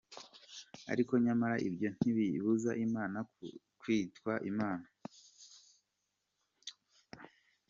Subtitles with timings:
[0.91, 3.17] Ariko nyamara ibyo ntibibuza Imana
[3.79, 4.85] kwitwa Imana.